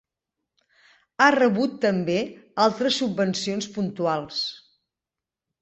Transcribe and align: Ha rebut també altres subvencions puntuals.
Ha 1.21 1.27
rebut 1.35 1.75
també 1.83 2.17
altres 2.65 2.97
subvencions 3.05 3.69
puntuals. 3.77 4.45